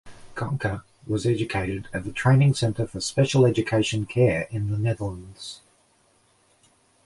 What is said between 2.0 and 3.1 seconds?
the Training Center for